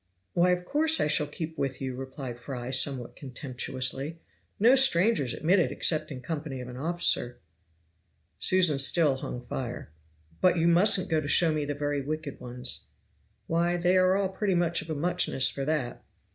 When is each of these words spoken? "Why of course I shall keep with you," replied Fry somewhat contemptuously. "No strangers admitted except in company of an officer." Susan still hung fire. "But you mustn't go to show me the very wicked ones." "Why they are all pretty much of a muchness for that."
"Why 0.33 0.49
of 0.49 0.65
course 0.65 0.99
I 0.99 1.05
shall 1.05 1.27
keep 1.27 1.59
with 1.59 1.79
you," 1.79 1.95
replied 1.95 2.39
Fry 2.39 2.71
somewhat 2.71 3.15
contemptuously. 3.15 4.19
"No 4.59 4.75
strangers 4.75 5.31
admitted 5.31 5.71
except 5.71 6.11
in 6.11 6.21
company 6.21 6.59
of 6.59 6.67
an 6.67 6.75
officer." 6.75 7.39
Susan 8.39 8.79
still 8.79 9.17
hung 9.17 9.45
fire. 9.45 9.91
"But 10.41 10.57
you 10.57 10.67
mustn't 10.67 11.11
go 11.11 11.21
to 11.21 11.27
show 11.27 11.51
me 11.51 11.65
the 11.65 11.75
very 11.75 12.01
wicked 12.01 12.39
ones." 12.39 12.87
"Why 13.45 13.77
they 13.77 13.95
are 13.95 14.15
all 14.15 14.29
pretty 14.29 14.55
much 14.55 14.81
of 14.81 14.89
a 14.89 14.95
muchness 14.95 15.51
for 15.51 15.65
that." 15.65 16.03